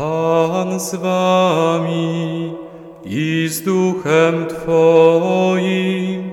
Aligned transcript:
Pan 0.00 0.80
z 0.80 0.94
wami 0.94 2.54
i 3.04 3.48
z 3.48 3.62
duchem 3.62 4.46
Twoim. 4.46 6.30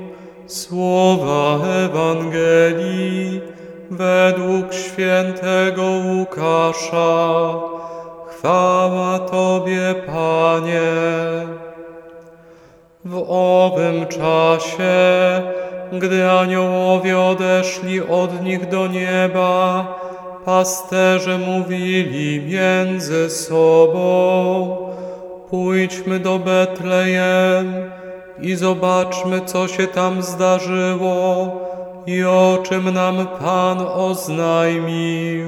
Słowa 0.47 1.59
Ewangelii 1.85 3.41
według 3.91 4.73
świętego 4.73 5.83
Łukasza. 5.83 7.53
Chwała 8.27 9.19
Tobie, 9.19 9.95
Panie. 10.05 10.91
W 13.05 13.25
owym 13.29 14.07
czasie, 14.07 14.93
gdy 15.93 16.31
aniołowie 16.31 17.19
odeszli 17.19 18.01
od 18.01 18.43
nich 18.43 18.69
do 18.69 18.87
nieba, 18.87 19.85
pasterze 20.47 21.37
mówili 21.37 22.41
między 22.41 23.29
sobą, 23.29 24.77
pójdźmy 25.49 26.19
do 26.19 26.39
Betlejem 26.39 27.73
i 28.39 28.55
zobaczmy, 28.55 29.41
co 29.45 29.67
się 29.67 29.87
tam 29.87 30.21
zdarzyło 30.21 31.51
i 32.05 32.23
o 32.23 32.57
czym 32.63 32.93
nam 32.93 33.27
Pan 33.27 33.79
oznajmił. 33.93 35.47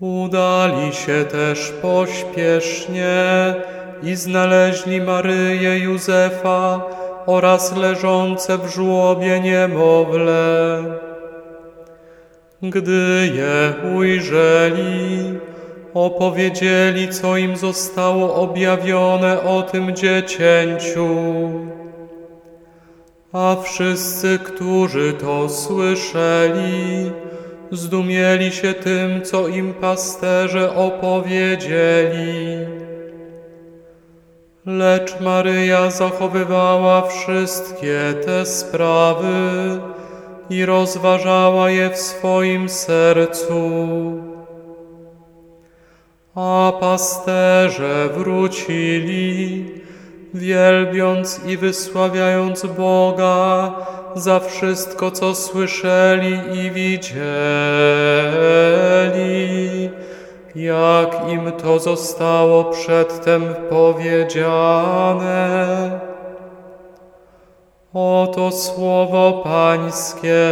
Udali 0.00 0.92
się 0.92 1.24
też 1.24 1.72
pośpiesznie 1.82 3.54
i 4.02 4.14
znaleźli 4.14 5.00
Maryję 5.00 5.78
Józefa 5.78 6.80
oraz 7.26 7.76
leżące 7.76 8.58
w 8.58 8.66
żłobie 8.74 9.40
niemowlę. 9.40 11.07
Gdy 12.62 13.30
je 13.34 13.74
ujrzeli, 13.96 15.38
opowiedzieli, 15.94 17.08
co 17.08 17.36
im 17.36 17.56
zostało 17.56 18.34
objawione 18.34 19.42
o 19.42 19.62
tym 19.62 19.96
dziecięciu. 19.96 21.08
A 23.32 23.56
wszyscy, 23.62 24.38
którzy 24.38 25.12
to 25.12 25.48
słyszeli, 25.48 27.10
zdumieli 27.70 28.50
się 28.50 28.74
tym, 28.74 29.22
co 29.22 29.48
im 29.48 29.74
pasterze 29.74 30.74
opowiedzieli. 30.74 32.66
Lecz 34.66 35.20
Maryja 35.20 35.90
zachowywała 35.90 37.02
wszystkie 37.02 38.14
te 38.26 38.46
sprawy 38.46 39.28
i 40.50 40.66
rozważała 40.66 41.70
je 41.70 41.90
w 41.90 41.96
swoim 41.96 42.68
sercu. 42.68 43.70
A 46.34 46.72
pasterze 46.80 48.08
wrócili, 48.14 49.64
wielbiąc 50.34 51.40
i 51.46 51.56
wysławiając 51.56 52.66
Boga 52.66 53.72
za 54.14 54.40
wszystko, 54.40 55.10
co 55.10 55.34
słyszeli 55.34 56.38
i 56.52 56.70
widzieli, 56.70 57.18
jak 60.54 61.30
im 61.30 61.52
to 61.52 61.78
zostało 61.78 62.64
przedtem 62.64 63.54
powiedziane. 63.70 65.28
Oto 67.94 68.50
słowo 68.50 69.40
Pańskie. 69.44 70.48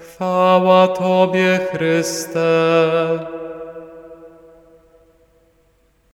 Chwała 0.00 0.88
Tobie, 0.88 1.60
Chryste. 1.70 2.40